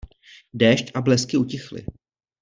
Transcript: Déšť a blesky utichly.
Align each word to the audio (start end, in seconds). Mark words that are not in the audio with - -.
Déšť 0.53 0.91
a 0.97 1.01
blesky 1.05 1.37
utichly. 1.37 1.85